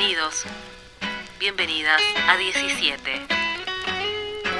Bienvenidos, 0.00 0.44
bienvenidas 1.38 2.00
a 2.26 2.38
17. 2.38 3.10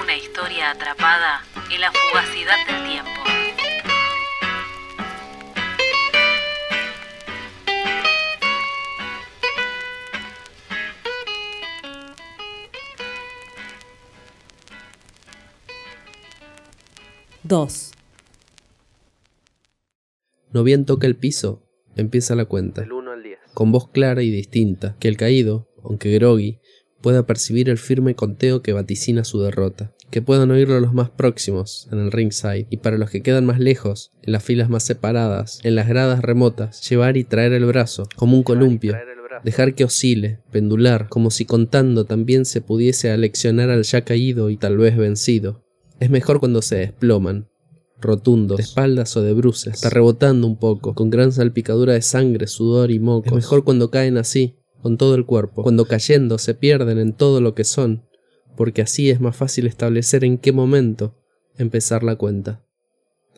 Una 0.02 0.14
historia 0.14 0.70
atrapada 0.70 1.40
en 1.72 1.80
la 1.80 1.90
fugacidad 1.90 2.56
del 2.66 2.90
tiempo. 2.90 3.10
Dos. 17.42 17.92
No 20.52 20.64
bien 20.64 20.84
toca 20.84 21.06
el 21.06 21.16
piso, 21.16 21.62
empieza 21.96 22.34
la 22.34 22.44
cuenta. 22.44 22.84
Del 23.56 23.68
1 23.68 23.68
al 23.68 23.70
10. 23.70 23.70
con 23.70 23.72
voz 23.72 23.88
clara 23.90 24.22
y 24.22 24.30
distinta, 24.30 24.96
que 24.98 25.08
el 25.08 25.16
caído, 25.16 25.68
aunque 25.82 26.12
groggy, 26.12 26.58
pueda 27.00 27.26
percibir 27.26 27.68
el 27.68 27.78
firme 27.78 28.14
conteo 28.14 28.62
que 28.62 28.72
vaticina 28.72 29.24
su 29.24 29.40
derrota, 29.40 29.94
que 30.10 30.22
puedan 30.22 30.50
oírlo 30.50 30.80
los 30.80 30.92
más 30.92 31.10
próximos, 31.10 31.88
en 31.92 31.98
el 31.98 32.12
ringside, 32.12 32.66
y 32.70 32.78
para 32.78 32.98
los 32.98 33.10
que 33.10 33.22
quedan 33.22 33.46
más 33.46 33.58
lejos, 33.58 34.12
en 34.22 34.32
las 34.32 34.42
filas 34.44 34.68
más 34.68 34.82
separadas, 34.82 35.60
en 35.62 35.74
las 35.74 35.88
gradas 35.88 36.22
remotas, 36.22 36.88
llevar 36.88 37.16
y 37.16 37.24
traer 37.24 37.52
el 37.52 37.64
brazo, 37.64 38.08
como 38.16 38.36
un 38.36 38.42
columpio, 38.42 38.96
dejar 39.44 39.74
que 39.74 39.84
oscile, 39.84 40.40
pendular, 40.50 41.08
como 41.08 41.30
si 41.30 41.44
contando 41.44 42.04
también 42.04 42.44
se 42.44 42.60
pudiese 42.60 43.10
aleccionar 43.10 43.70
al 43.70 43.84
ya 43.84 44.02
caído 44.02 44.50
y 44.50 44.56
tal 44.56 44.76
vez 44.76 44.96
vencido. 44.96 45.64
Es 46.00 46.10
mejor 46.10 46.40
cuando 46.40 46.62
se 46.62 46.76
desploman, 46.76 47.48
rotundos, 48.00 48.56
de 48.56 48.62
espaldas 48.62 49.16
o 49.16 49.22
de 49.22 49.32
bruces, 49.32 49.74
hasta 49.74 49.90
rebotando 49.90 50.46
un 50.46 50.56
poco, 50.56 50.94
con 50.94 51.10
gran 51.10 51.32
salpicadura 51.32 51.92
de 51.92 52.02
sangre, 52.02 52.46
sudor 52.46 52.90
y 52.90 52.98
mocos. 52.98 53.28
Es 53.28 53.34
mejor 53.34 53.64
cuando 53.64 53.90
caen 53.90 54.16
así, 54.16 54.56
con 54.82 54.96
todo 54.96 55.14
el 55.14 55.26
cuerpo, 55.26 55.62
cuando 55.62 55.84
cayendo 55.86 56.38
se 56.38 56.54
pierden 56.54 56.98
en 56.98 57.12
todo 57.12 57.40
lo 57.40 57.54
que 57.54 57.64
son, 57.64 58.04
porque 58.56 58.82
así 58.82 59.10
es 59.10 59.20
más 59.20 59.36
fácil 59.36 59.66
establecer 59.66 60.24
en 60.24 60.38
qué 60.38 60.52
momento 60.52 61.16
empezar 61.58 62.02
la 62.02 62.16
cuenta. 62.16 62.64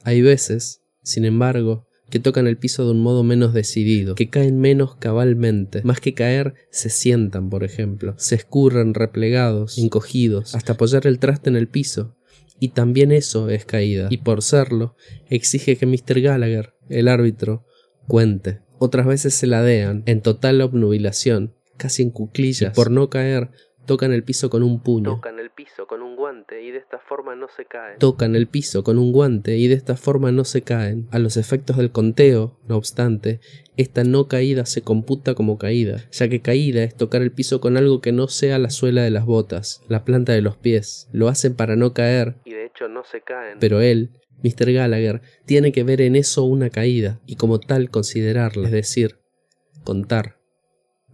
Hay 0.04 0.22
veces, 0.22 0.82
sin 1.02 1.24
embargo, 1.24 1.86
que 2.10 2.20
tocan 2.20 2.46
el 2.46 2.58
piso 2.58 2.84
de 2.84 2.90
un 2.90 3.00
modo 3.00 3.24
menos 3.24 3.54
decidido, 3.54 4.14
que 4.14 4.28
caen 4.28 4.60
menos 4.60 4.96
cabalmente, 4.96 5.80
más 5.82 5.98
que 5.98 6.12
caer, 6.12 6.54
se 6.70 6.90
sientan, 6.90 7.48
por 7.48 7.64
ejemplo, 7.64 8.14
se 8.18 8.34
escurren 8.34 8.92
replegados, 8.92 9.78
encogidos, 9.78 10.54
hasta 10.54 10.74
apoyar 10.74 11.06
el 11.06 11.18
traste 11.18 11.48
en 11.48 11.56
el 11.56 11.68
piso, 11.68 12.14
y 12.62 12.68
también 12.68 13.10
eso 13.10 13.50
es 13.50 13.64
caída, 13.64 14.06
y 14.08 14.18
por 14.18 14.40
serlo, 14.40 14.94
exige 15.28 15.76
que 15.76 15.84
Mr. 15.84 16.20
Gallagher, 16.20 16.74
el 16.88 17.08
árbitro, 17.08 17.66
cuente. 18.06 18.60
Otras 18.78 19.04
veces 19.04 19.34
se 19.34 19.48
ladean, 19.48 20.04
en 20.06 20.22
total 20.22 20.60
obnubilación, 20.60 21.56
casi 21.76 22.04
en 22.04 22.10
cuclillas, 22.10 22.72
y 22.72 22.76
por 22.76 22.92
no 22.92 23.10
caer, 23.10 23.50
tocan 23.84 24.12
el 24.12 24.22
piso 24.22 24.48
con 24.48 24.62
un 24.62 24.80
puño. 24.80 25.16
Tocan 25.16 25.40
el 25.40 25.50
piso 25.50 25.88
con 25.88 26.02
un 26.02 26.16
guante 26.16 26.62
y 26.62 26.70
de 26.70 26.78
esta 26.78 26.98
forma 26.98 27.34
no 27.34 27.48
se 27.48 27.64
caen. 27.64 27.98
Tocan 27.98 28.36
el 28.36 28.46
piso 28.46 28.84
con 28.84 28.98
un 28.98 29.12
guante 29.12 29.56
y 29.56 29.68
de 29.68 29.74
esta 29.74 29.96
forma 29.96 30.30
no 30.32 30.44
se 30.44 30.62
caen. 30.62 31.08
A 31.10 31.18
los 31.18 31.36
efectos 31.36 31.76
del 31.76 31.90
conteo, 31.90 32.58
no 32.68 32.76
obstante, 32.76 33.40
esta 33.76 34.04
no 34.04 34.28
caída 34.28 34.66
se 34.66 34.82
computa 34.82 35.34
como 35.34 35.58
caída, 35.58 36.04
ya 36.10 36.28
que 36.28 36.40
caída 36.40 36.82
es 36.82 36.94
tocar 36.94 37.22
el 37.22 37.32
piso 37.32 37.60
con 37.60 37.76
algo 37.76 38.00
que 38.00 38.12
no 38.12 38.28
sea 38.28 38.58
la 38.58 38.70
suela 38.70 39.02
de 39.02 39.10
las 39.10 39.24
botas, 39.24 39.82
la 39.88 40.04
planta 40.04 40.32
de 40.32 40.42
los 40.42 40.56
pies. 40.56 41.08
Lo 41.12 41.28
hacen 41.28 41.54
para 41.54 41.76
no 41.76 41.92
caer, 41.92 42.36
Y 42.44 42.51
no 42.88 43.04
se 43.04 43.20
caen. 43.22 43.58
pero 43.60 43.80
él, 43.80 44.10
Mr. 44.42 44.72
Gallagher, 44.72 45.22
tiene 45.46 45.72
que 45.72 45.84
ver 45.84 46.00
en 46.00 46.16
eso 46.16 46.44
una 46.44 46.70
caída 46.70 47.20
y 47.26 47.36
como 47.36 47.60
tal 47.60 47.90
considerarla, 47.90 48.66
es 48.66 48.72
decir, 48.72 49.18
contar. 49.84 50.38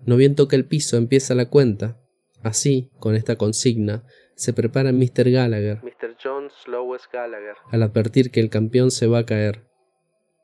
No 0.06 0.16
bien 0.16 0.34
toca 0.34 0.56
el 0.56 0.64
piso, 0.64 0.96
empieza 0.96 1.34
la 1.34 1.50
cuenta. 1.50 2.00
Así, 2.42 2.90
con 2.98 3.14
esta 3.14 3.36
consigna, 3.36 4.04
se 4.36 4.52
prepara 4.52 4.92
Mr. 4.92 5.30
Gallagher 5.30 5.82
Mr. 5.82 6.16
John 6.22 6.48
Slowes 6.64 7.02
Gallagher. 7.12 7.56
al 7.72 7.82
advertir 7.82 8.30
que 8.30 8.40
el 8.40 8.48
campeón 8.50 8.90
se 8.90 9.08
va 9.08 9.18
a 9.18 9.26
caer. 9.26 9.67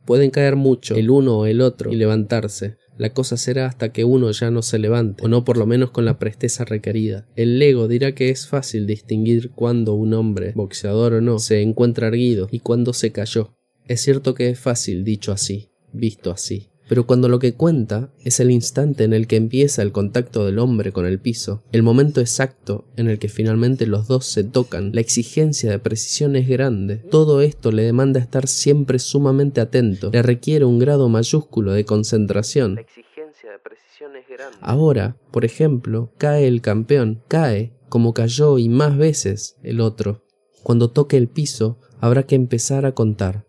Pueden 0.05 0.31
caer 0.31 0.57
mucho, 0.57 0.95
el 0.95 1.11
uno 1.11 1.39
o 1.39 1.47
el 1.47 1.61
otro, 1.61 1.93
y 1.93 1.97
levantarse. 1.97 2.77
La 2.97 3.11
cosa 3.11 3.37
será 3.37 3.67
hasta 3.67 3.93
que 3.93 4.05
uno 4.05 4.31
ya 4.31 4.51
no 4.51 4.63
se 4.63 4.79
levante, 4.79 5.25
o 5.25 5.29
no 5.29 5.45
por 5.45 5.57
lo 5.57 5.67
menos 5.67 5.91
con 5.91 6.05
la 6.05 6.19
presteza 6.19 6.65
requerida. 6.65 7.27
El 7.35 7.59
Lego 7.59 7.89
dirá 7.89 8.15
que 8.15 8.31
es 8.31 8.47
fácil 8.47 8.87
distinguir 8.87 9.51
cuando 9.51 9.95
un 9.95 10.15
hombre, 10.15 10.53
boxeador 10.55 11.15
o 11.15 11.21
no, 11.21 11.39
se 11.39 11.61
encuentra 11.63 12.09
erguido 12.09 12.49
y 12.51 12.61
cuando 12.61 12.93
se 12.93 13.11
cayó. 13.11 13.57
Es 13.87 14.01
cierto 14.03 14.35
que 14.35 14.51
es 14.51 14.59
fácil 14.59 15.05
dicho 15.05 15.33
así, 15.33 15.71
visto 15.93 16.31
así. 16.31 16.71
Pero 16.89 17.07
cuando 17.07 17.29
lo 17.29 17.39
que 17.39 17.55
cuenta 17.55 18.11
es 18.25 18.41
el 18.41 18.51
instante 18.51 19.05
en 19.05 19.13
el 19.13 19.27
que 19.27 19.37
empieza 19.37 19.83
el 19.83 19.93
contacto 19.93 20.45
del 20.45 20.59
hombre 20.59 20.93
con 20.93 21.07
el 21.07 21.19
piso, 21.19 21.63
el 21.73 21.83
momento 21.83 22.21
exacto 22.21 22.85
en 22.97 23.09
el 23.09 23.19
que 23.19 23.29
finalmente 23.29 23.87
los 23.87 24.07
dos 24.07 24.27
se 24.27 24.45
tocan, 24.45 24.91
la 24.93 25.01
exigencia 25.01 25.71
de 25.71 25.79
precisión 25.79 26.37
es 26.37 26.49
grande. 26.49 26.97
Todo 26.97 27.41
esto 27.41 27.73
le 27.73 27.83
demanda 27.83 28.21
estar 28.21 28.47
siempre 28.47 28.99
sumamente 28.99 29.61
atento, 29.61 30.11
le 30.13 30.23
requiere 30.23 30.65
un 30.65 30.79
grado 30.79 31.09
mayúsculo 31.09 31.73
de 31.73 31.85
concentración. 31.85 32.75
La 32.75 32.83
exigencia 32.83 33.51
de 33.51 33.59
precisión 33.59 34.17
es 34.17 34.29
grande. 34.29 34.59
Ahora, 34.61 35.17
por 35.31 35.45
ejemplo, 35.45 36.13
cae 36.19 36.47
el 36.47 36.61
campeón, 36.61 37.23
cae 37.29 37.73
como 37.89 38.13
cayó 38.13 38.59
y 38.59 38.69
más 38.69 38.97
veces 38.99 39.57
el 39.63 39.81
otro. 39.81 40.25
Cuando 40.63 40.91
toque 40.91 41.17
el 41.17 41.29
piso, 41.29 41.79
habrá 42.01 42.25
que 42.25 42.35
empezar 42.35 42.87
a 42.87 42.93
contar. 42.93 43.47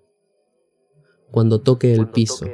Cuando 1.32 1.62
toque 1.62 1.94
el 1.94 2.08
piso, 2.08 2.46